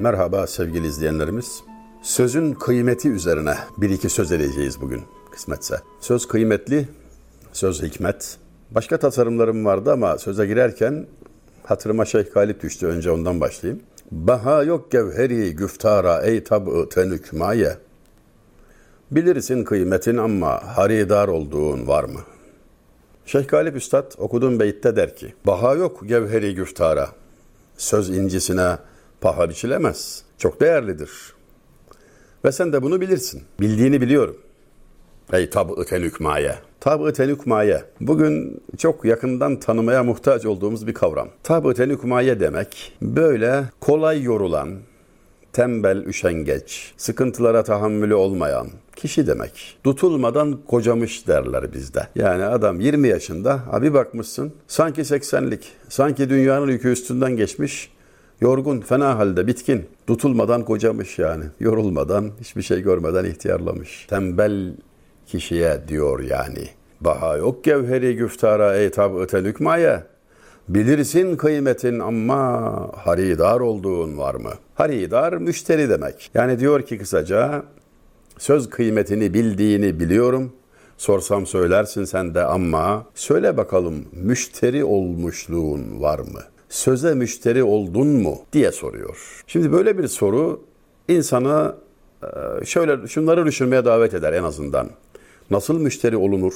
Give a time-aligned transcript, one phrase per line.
[0.00, 1.62] Merhaba sevgili izleyenlerimiz.
[2.02, 5.76] Sözün kıymeti üzerine bir iki söz edeceğiz bugün kısmetse.
[6.00, 6.88] Söz kıymetli,
[7.52, 8.38] söz hikmet.
[8.70, 11.06] Başka tasarımlarım vardı ama söze girerken
[11.64, 12.86] hatırıma Şeyh Galip düştü.
[12.86, 13.82] Önce ondan başlayayım.
[14.10, 17.76] Baha yok gevheri güftara ey tab'ı tenükmaye.
[19.10, 22.20] Bilirsin kıymetin ama haridar olduğun var mı?
[23.26, 27.08] Şeyh Galip Üstad okuduğum beytte der ki, Baha yok gevheri güftara.
[27.76, 28.76] Söz incisine
[29.20, 30.22] paha biçilemez.
[30.38, 31.10] Çok değerlidir.
[32.44, 33.42] Ve sen de bunu bilirsin.
[33.60, 34.36] Bildiğini biliyorum.
[35.32, 36.54] Ey tab-ı tenükmaye.
[36.80, 37.84] Tab-ı tenükmaye.
[38.00, 41.28] Bugün çok yakından tanımaya muhtaç olduğumuz bir kavram.
[41.42, 44.78] Tab-ı tenükmaye demek böyle kolay yorulan,
[45.52, 49.78] tembel, üşengeç, sıkıntılara tahammülü olmayan kişi demek.
[49.84, 52.08] Tutulmadan kocamış derler bizde.
[52.14, 57.90] Yani adam 20 yaşında, abi bakmışsın sanki 80'lik, sanki dünyanın yükü üstünden geçmiş,
[58.40, 59.86] yorgun, fena halde, bitkin.
[60.06, 61.44] Tutulmadan kocamış yani.
[61.60, 64.06] Yorulmadan, hiçbir şey görmeden ihtiyarlamış.
[64.10, 64.72] Tembel
[65.26, 66.68] kişiye diyor yani.
[67.00, 70.06] Baha yok gevheri güftara ey tab ötenükmaya.
[70.68, 74.52] Bilirsin kıymetin ama haridar olduğun var mı?
[74.74, 76.30] Haridar müşteri demek.
[76.34, 77.62] Yani diyor ki kısaca
[78.38, 80.52] söz kıymetini bildiğini biliyorum.
[80.98, 86.40] Sorsam söylersin sen de ama söyle bakalım müşteri olmuşluğun var mı?
[86.70, 89.42] Söze müşteri oldun mu diye soruyor.
[89.46, 90.62] Şimdi böyle bir soru
[91.08, 91.74] insanı
[92.64, 94.90] şöyle şunları düşünmeye davet eder en azından.
[95.50, 96.54] Nasıl müşteri olunur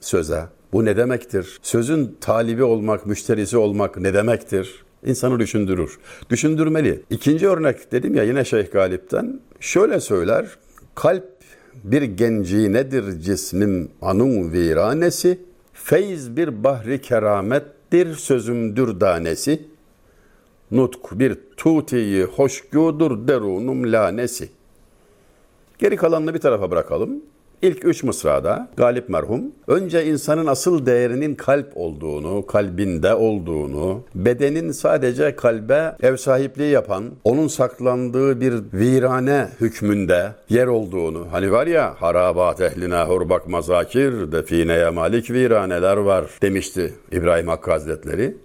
[0.00, 0.44] söze?
[0.72, 1.58] Bu ne demektir?
[1.62, 4.84] Sözün talibi olmak, müşterisi olmak ne demektir?
[5.06, 5.98] İnsanı düşündürür.
[6.30, 7.02] Düşündürmeli.
[7.10, 9.40] İkinci örnek dedim ya yine Şeyh Galip'ten.
[9.60, 10.46] Şöyle söyler.
[10.94, 11.28] Kalp
[11.84, 15.38] bir genci nedir cismim anun viranesi.
[15.72, 17.00] Feyz bir bahri
[17.90, 19.68] keramettir sözümdür danesi.
[20.70, 24.48] Nutk bir tutiyi hoşgudur derunum lanesi.
[25.78, 27.22] Geri kalanını bir tarafa bırakalım.
[27.62, 35.36] İlk üç mısrada Galip merhum önce insanın asıl değerinin kalp olduğunu, kalbinde olduğunu, bedenin sadece
[35.36, 42.60] kalbe ev sahipliği yapan, onun saklandığı bir virane hükmünde yer olduğunu, hani var ya harabat
[42.60, 48.36] ehline hurbak mazakir, defineye malik viraneler var demişti İbrahim Hakkı Hazretleri.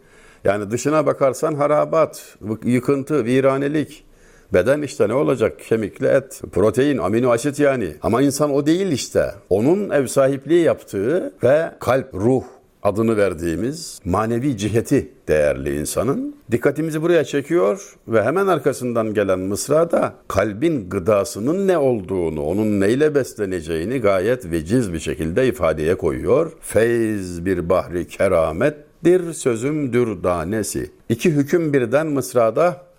[0.44, 4.04] Yani dışına bakarsan harabat, yıkıntı, viranelik,
[4.54, 5.60] Beden işte ne olacak?
[5.60, 7.96] Kemikli et, protein, amino asit yani.
[8.02, 9.26] Ama insan o değil işte.
[9.50, 12.44] Onun ev sahipliği yaptığı ve kalp, ruh
[12.84, 20.90] adını verdiğimiz manevi ciheti değerli insanın dikkatimizi buraya çekiyor ve hemen arkasından gelen mısrada kalbin
[20.90, 26.52] gıdasının ne olduğunu, onun neyle besleneceğini gayet veciz bir şekilde ifadeye koyuyor.
[26.62, 30.92] Feyz bir bahri keramettir sözüm dürdanesi.
[31.10, 32.93] İki hüküm birden mısrada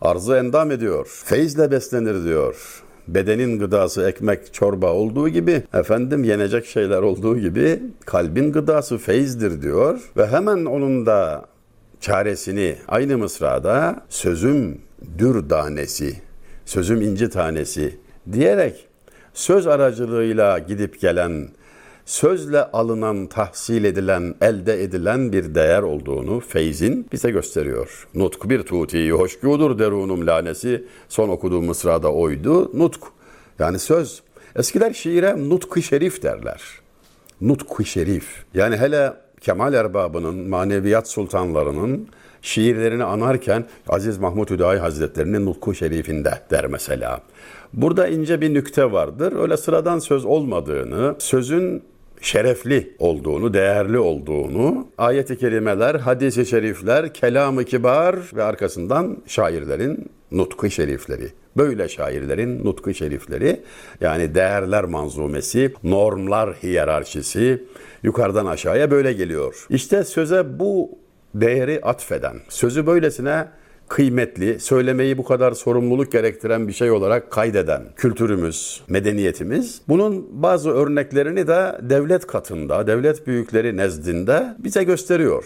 [0.00, 1.22] Arzu endam ediyor.
[1.24, 2.82] Feyizle beslenir diyor.
[3.08, 10.00] Bedenin gıdası ekmek, çorba olduğu gibi, efendim yenecek şeyler olduğu gibi kalbin gıdası feyizdir diyor.
[10.16, 11.46] Ve hemen onun da
[12.00, 14.78] çaresini aynı mısrada sözüm
[15.18, 16.14] dür tanesi,
[16.64, 17.98] sözüm inci tanesi
[18.32, 18.86] diyerek
[19.34, 21.48] söz aracılığıyla gidip gelen
[22.08, 28.08] sözle alınan, tahsil edilen, elde edilen bir değer olduğunu feyzin bize gösteriyor.
[28.14, 32.78] Nutk bir tuti hoşgudur derunum lanesi son okuduğum mısrada oydu.
[32.78, 33.02] Nutk
[33.58, 34.22] yani söz.
[34.56, 36.62] Eskiler şiire nutku şerif derler.
[37.40, 38.44] Nutku şerif.
[38.54, 42.08] Yani hele Kemal Erbabı'nın, maneviyat sultanlarının
[42.42, 47.20] şiirlerini anarken Aziz Mahmut Hüdayi Hazretleri'nin Nutku Şerifinde der mesela.
[47.72, 49.32] Burada ince bir nükte vardır.
[49.36, 51.82] Öyle sıradan söz olmadığını, sözün
[52.20, 61.28] şerefli olduğunu, değerli olduğunu, ayet-i kerimeler, hadis-i şerifler, kelam-ı kibar ve arkasından şairlerin nutku şerifleri.
[61.56, 63.60] Böyle şairlerin nutku şerifleri
[64.00, 67.64] yani değerler manzumesi, normlar hiyerarşisi
[68.02, 69.66] yukarıdan aşağıya böyle geliyor.
[69.70, 70.90] İşte söze bu
[71.34, 73.48] değeri atfeden, sözü böylesine
[73.88, 81.46] kıymetli, söylemeyi bu kadar sorumluluk gerektiren bir şey olarak kaydeden kültürümüz, medeniyetimiz bunun bazı örneklerini
[81.46, 85.44] de devlet katında, devlet büyükleri nezdinde bize gösteriyor.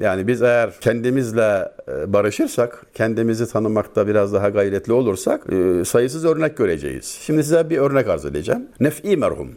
[0.00, 6.56] Yani biz eğer kendimizle e, barışırsak, kendimizi tanımakta biraz daha gayretli olursak e, sayısız örnek
[6.56, 7.18] göreceğiz.
[7.20, 8.66] Şimdi size bir örnek arz edeceğim.
[8.80, 9.48] Nef'i merhum,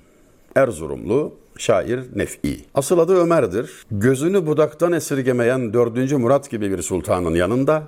[0.55, 2.57] Erzurumlu şair Nef'i.
[2.73, 3.71] Asıl adı Ömer'dir.
[3.91, 6.11] Gözünü budaktan esirgemeyen 4.
[6.11, 7.83] Murat gibi bir sultanın yanında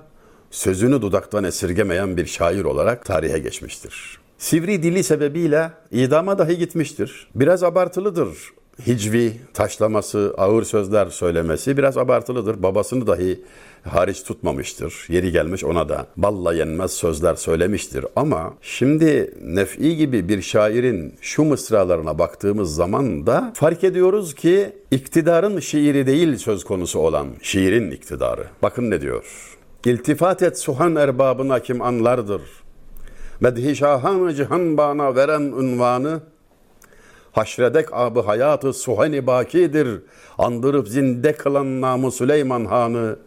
[0.52, 4.18] sözünü dudaktan esirgemeyen bir şair olarak tarihe geçmiştir.
[4.38, 7.28] Sivri dili sebebiyle idama dahi gitmiştir.
[7.34, 8.28] Biraz abartılıdır
[8.86, 12.62] hicvi, taşlaması, ağır sözler söylemesi biraz abartılıdır.
[12.62, 13.40] Babasını dahi
[13.82, 15.06] hariç tutmamıştır.
[15.08, 18.06] Yeri gelmiş ona da balla yenmez sözler söylemiştir.
[18.16, 25.60] Ama şimdi Nef'i gibi bir şairin şu mısralarına baktığımız zaman da fark ediyoruz ki iktidarın
[25.60, 28.44] şiiri değil söz konusu olan şiirin iktidarı.
[28.62, 29.24] Bakın ne diyor.
[29.84, 32.42] İltifat et suhan erbabına kim anlardır.
[33.40, 36.20] Medhi şahan cihan bana veren unvanı
[37.32, 40.02] Haşredek abı hayatı suhani bakidir.
[40.38, 43.18] Andırıp zinde kılan namı Süleyman Han'ı.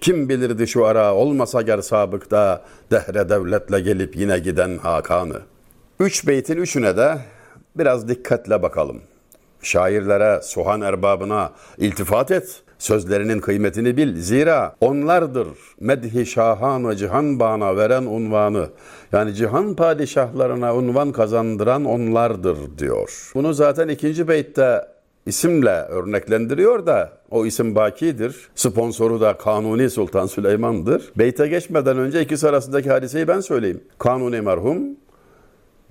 [0.00, 5.40] Kim bilirdi şu ara olmasa ger sabıkta dehre devletle gelip yine giden Hakan'ı.
[6.00, 7.18] Üç beytin üçüne de
[7.76, 9.00] biraz dikkatle bakalım.
[9.62, 12.62] Şairlere, suhan erbabına iltifat et.
[12.78, 14.20] Sözlerinin kıymetini bil.
[14.20, 15.48] Zira onlardır
[15.80, 18.68] medhi şahanı cihan bana veren unvanı.
[19.12, 23.30] Yani cihan padişahlarına unvan kazandıran onlardır diyor.
[23.34, 24.88] Bunu zaten ikinci beytte
[25.26, 28.36] isimle örneklendiriyor da o isim bakidir.
[28.54, 31.12] Sponsoru da Kanuni Sultan Süleyman'dır.
[31.18, 33.80] Beyte geçmeden önce ikisi arasındaki hadiseyi ben söyleyeyim.
[33.98, 34.78] Kanuni merhum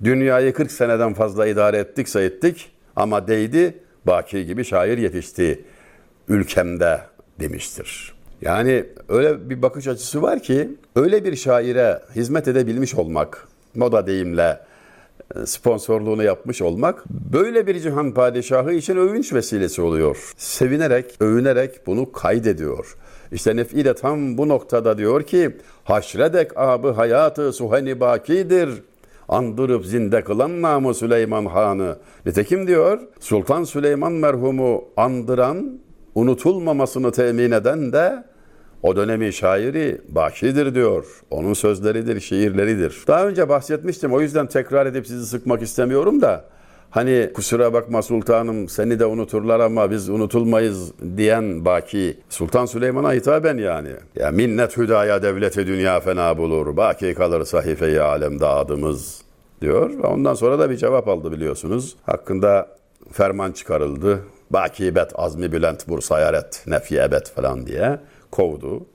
[0.04, 5.64] dünyayı 40 seneden fazla idare ettikse ettik ama değdi Baki gibi şair yetişti
[6.28, 7.00] ülkemde
[7.40, 8.14] demiştir.
[8.42, 14.60] Yani öyle bir bakış açısı var ki öyle bir şaire hizmet edebilmiş olmak, moda deyimle
[15.36, 20.32] e, sponsorluğunu yapmış olmak böyle bir cihan padişahı için övünç vesilesi oluyor.
[20.36, 22.96] Sevinerek, övünerek bunu kaydediyor.
[23.32, 28.70] İşte Nef'i de tam bu noktada diyor ki haşredek abı hayatı suheni bakidir
[29.28, 31.96] andırıp zinde kılan namı Süleyman Han'ı.
[32.26, 35.78] Nitekim diyor Sultan Süleyman merhumu andıran
[36.18, 38.24] unutulmamasını temin eden de
[38.82, 41.04] o dönemi şairi Baki'dir diyor.
[41.30, 43.04] Onun sözleridir, şiirleridir.
[43.06, 46.44] Daha önce bahsetmiştim o yüzden tekrar edip sizi sıkmak istemiyorum da
[46.90, 53.58] Hani kusura bakma sultanım seni de unuturlar ama biz unutulmayız diyen Baki Sultan Süleyman'a hitaben
[53.58, 53.88] yani.
[54.14, 56.76] Ya minnet hüdaya devleti dünya fena bulur.
[56.76, 59.20] Baki kalır sahife-i alemde adımız
[59.60, 59.90] diyor.
[59.90, 61.96] Ve ondan sonra da bir cevap aldı biliyorsunuz.
[62.06, 62.68] Hakkında
[63.12, 64.20] ferman çıkarıldı.
[64.50, 67.98] Bakibet azmi bülent bursaya ret nefi ebed falan diye
[68.30, 68.86] kovdu.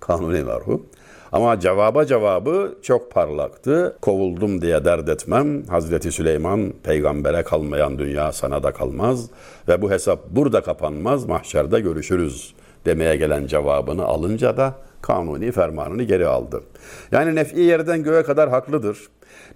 [0.00, 0.86] Kanuni merhum.
[1.32, 3.96] Ama cevaba cevabı çok parlaktı.
[4.02, 5.66] Kovuldum diye dert etmem.
[5.66, 9.30] Hazreti Süleyman peygambere kalmayan dünya sana da kalmaz.
[9.68, 11.24] Ve bu hesap burada kapanmaz.
[11.24, 12.54] Mahşerde görüşürüz
[12.86, 16.62] demeye gelen cevabını alınca da kanuni fermanını geri aldı.
[17.12, 18.98] Yani nef'i yerden göğe kadar haklıdır.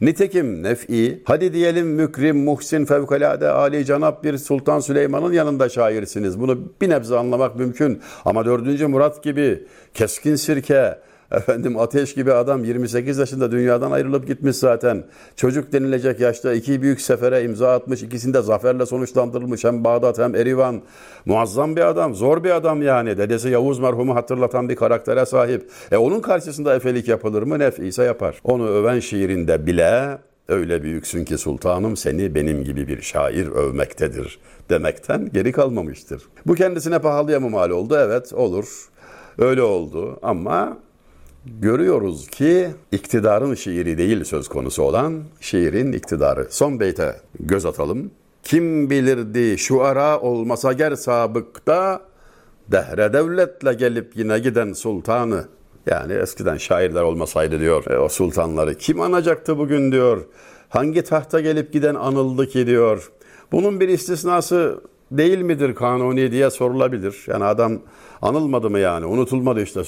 [0.00, 6.40] Nitekim nef'i, hadi diyelim mükrim, muhsin, fevkalade, Ali Canap bir Sultan Süleyman'ın yanında şairsiniz.
[6.40, 8.00] Bunu bir nebze anlamak mümkün.
[8.24, 8.88] Ama 4.
[8.88, 9.64] Murat gibi
[9.94, 10.98] keskin sirke,
[11.32, 15.04] Efendim ateş gibi adam 28 yaşında dünyadan ayrılıp gitmiş zaten.
[15.36, 18.02] Çocuk denilecek yaşta iki büyük sefere imza atmış.
[18.02, 19.64] İkisinde zaferle sonuçlandırılmış.
[19.64, 20.82] Hem Bağdat hem Erivan.
[21.26, 22.14] Muazzam bir adam.
[22.14, 23.18] Zor bir adam yani.
[23.18, 25.70] Dedesi Yavuz merhumu hatırlatan bir karaktere sahip.
[25.92, 27.58] E onun karşısında efelik yapılır mı?
[27.58, 28.40] Nef ise yapar.
[28.44, 30.18] Onu öven şiirinde bile
[30.48, 34.38] öyle büyüksün ki sultanım seni benim gibi bir şair övmektedir
[34.70, 36.22] demekten geri kalmamıştır.
[36.46, 37.96] Bu kendisine pahalıya mı mal oldu?
[37.98, 38.88] Evet olur.
[39.38, 40.78] Öyle oldu ama
[41.46, 46.46] görüyoruz ki iktidarın şiiri değil söz konusu olan şiirin iktidarı.
[46.50, 48.10] Son beyte göz atalım.
[48.42, 52.02] Kim bilirdi şu ara olmasa ger sabıkta
[52.68, 55.48] dehre devletle gelip yine giden sultanı.
[55.86, 60.24] Yani eskiden şairler olmasaydı diyor e, o sultanları kim anacaktı bugün diyor.
[60.68, 63.12] Hangi tahta gelip giden anıldı ki diyor.
[63.52, 64.80] Bunun bir istisnası
[65.18, 67.24] değil midir kanuni diye sorulabilir.
[67.26, 67.78] Yani adam
[68.22, 69.80] anılmadı mı yani unutulmadı işte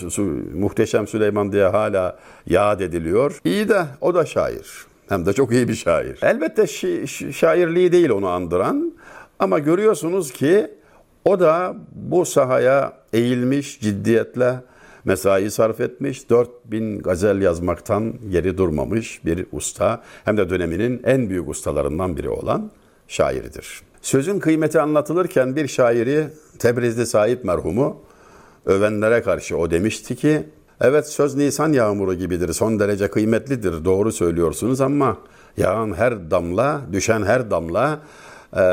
[0.55, 3.41] muhteşem Süleyman diye hala yad ediliyor.
[3.45, 4.67] İyi de o da şair.
[5.09, 6.19] Hem de çok iyi bir şair.
[6.23, 8.93] Elbette şi- şairliği değil onu andıran
[9.39, 10.71] ama görüyorsunuz ki
[11.25, 14.55] o da bu sahaya eğilmiş ciddiyetle
[15.05, 16.31] mesai sarf etmiş.
[16.31, 20.03] 4000 gazel yazmaktan geri durmamış bir usta.
[20.25, 22.71] Hem de döneminin en büyük ustalarından biri olan
[23.09, 23.83] şairidir.
[24.05, 26.27] Sözün kıymeti anlatılırken bir şairi
[26.59, 28.01] Tebrizli sahip merhumu
[28.67, 30.43] övenlere karşı o demişti ki
[30.81, 35.19] evet söz Nisan yağmuru gibidir son derece kıymetlidir doğru söylüyorsunuz ama
[35.57, 38.01] yağan her damla düşen her damla
[38.57, 38.65] e,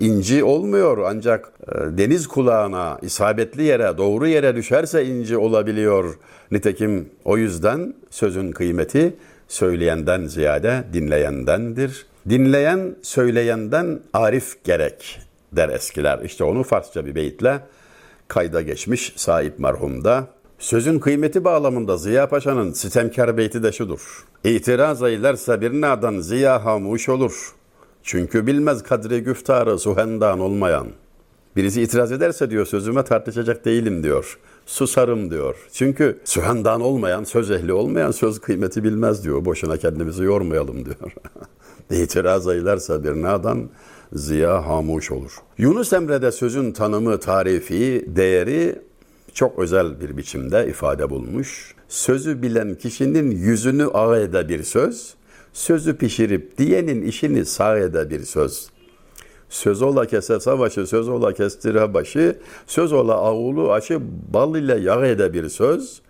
[0.00, 6.14] inci olmuyor ancak e, deniz kulağına isabetli yere doğru yere düşerse inci olabiliyor.
[6.50, 9.16] Nitekim o yüzden sözün kıymeti
[9.48, 12.06] söyleyenden ziyade dinleyendendir.
[12.28, 15.20] Dinleyen söyleyenden arif gerek
[15.52, 16.20] der eskiler.
[16.24, 17.60] İşte onu Farsça bir beyitle
[18.28, 20.26] kayda geçmiş sahip merhumda.
[20.58, 24.24] Sözün kıymeti bağlamında Ziya Paşa'nın sitemkar beyti de şudur.
[24.44, 27.54] İtiraz eylerse bir nadan ziya hamuş olur.
[28.02, 30.86] Çünkü bilmez kadri güftarı suhendan olmayan.
[31.56, 34.38] Birisi itiraz ederse diyor sözüme tartışacak değilim diyor.
[34.66, 35.56] Susarım diyor.
[35.72, 39.44] Çünkü suhendan olmayan, söz ehli olmayan söz kıymeti bilmez diyor.
[39.44, 40.96] Boşuna kendimizi yormayalım diyor.
[41.90, 43.68] İtiraz eylerse bir nadan
[44.12, 45.32] ziya hamuş olur.
[45.58, 48.78] Yunus Emre'de sözün tanımı, tarifi, değeri
[49.34, 51.74] çok özel bir biçimde ifade bulmuş.
[51.88, 55.14] Sözü bilen kişinin yüzünü ağ ede bir söz,
[55.52, 58.68] sözü pişirip diyenin işini sağ ede bir söz.
[59.48, 64.00] Söz ola kese savaşı, söz ola kestire başı, söz ola avulu aşı,
[64.32, 66.00] bal ile yağ ede bir söz.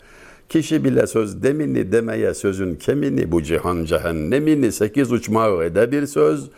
[0.48, 6.50] Kişi bile söz demini demeye sözün kemini, bu cihan cehennemini sekiz uçmağı ede bir söz.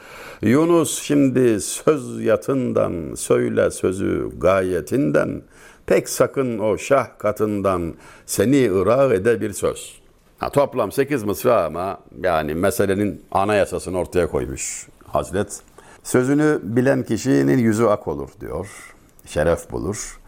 [0.42, 5.42] Yunus şimdi söz yatından, söyle sözü gayetinden,
[5.86, 7.94] pek sakın o şah katından
[8.26, 10.00] seni ırak ede bir söz.
[10.38, 15.60] Ha, toplam 8 mısra ama yani meselenin anayasasını ortaya koymuş Hazret.
[16.02, 18.94] Sözünü bilen kişinin yüzü ak olur diyor.
[19.26, 20.18] Şeref bulur.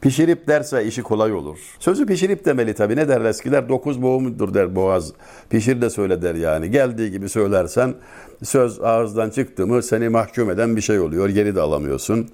[0.00, 1.58] Pişirip derse işi kolay olur.
[1.78, 2.96] Sözü pişirip demeli tabi.
[2.96, 3.68] Ne der eskiler?
[3.68, 5.12] Dokuz boğumudur der boğaz.
[5.50, 6.70] Pişir de söyle der yani.
[6.70, 7.94] Geldiği gibi söylersen
[8.42, 11.28] söz ağızdan çıktı mı seni mahkum eden bir şey oluyor.
[11.28, 12.28] Geri de alamıyorsun.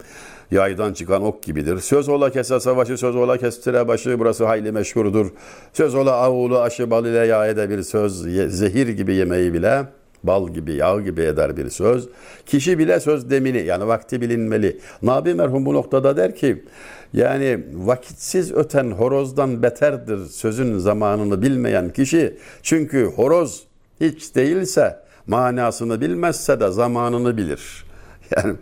[0.50, 1.78] Yaydan çıkan ok gibidir.
[1.78, 4.19] Söz ola kese savaşı, söz ola kestire başı.
[4.19, 5.26] Burası hayli meşhurdur.
[5.73, 8.23] Söz ola avulu aşı bal ile yağ ede bir söz.
[8.59, 9.85] Zehir gibi yemeği bile
[10.25, 12.09] bal gibi, yağ gibi eder bir söz.
[12.47, 14.79] Kişi bile söz demini yani vakti bilinmeli.
[15.02, 16.64] Nabi merhum bu noktada der ki
[17.12, 22.37] yani vakitsiz öten horozdan beterdir sözün zamanını bilmeyen kişi.
[22.62, 23.62] Çünkü horoz
[24.00, 27.85] hiç değilse manasını bilmezse de zamanını bilir.
[28.37, 28.55] Yani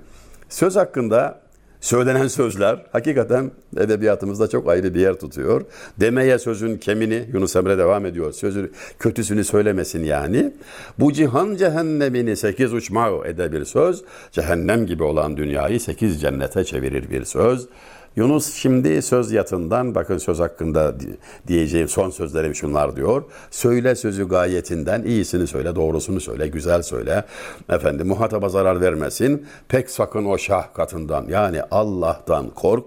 [0.49, 1.40] söz hakkında
[1.81, 5.65] söylenen sözler hakikaten edebiyatımızda çok ayrı bir yer tutuyor.
[6.01, 8.33] Demeye sözün kemini Yunus Emre devam ediyor.
[8.33, 10.53] Sözü kötüsünü söylemesin yani.
[10.99, 14.05] Bu cihan cehennemini sekiz uçmağı ede bir söz.
[14.33, 17.69] Cehennem gibi olan dünyayı sekiz cennete çevirir bir söz.
[18.17, 20.95] Yunus şimdi söz yatından bakın söz hakkında
[21.47, 23.25] diyeceğim son sözlerim şunlar diyor.
[23.51, 27.25] Söyle sözü gayetinden iyisini söyle, doğrusunu söyle, güzel söyle.
[27.69, 29.47] Efendim muhataba zarar vermesin.
[29.69, 32.87] Pek sakın o şah katından yani Allah'tan kork.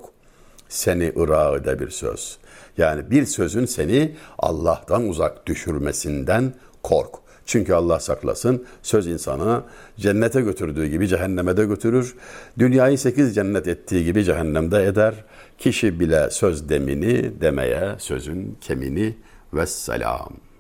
[0.70, 2.38] Seni ırağı bir söz.
[2.78, 6.54] Yani bir sözün seni Allah'tan uzak düşürmesinden
[6.84, 7.23] kork.
[7.46, 9.64] Çünkü Allah saklasın söz insanı
[9.98, 12.16] cennete götürdüğü gibi cehenneme de götürür.
[12.60, 15.24] Dünyayı sekiz cennet ettiği gibi cehennemde eder.
[15.58, 19.18] Kişi bile söz demini demeye sözün kemini
[19.54, 20.53] ve selam.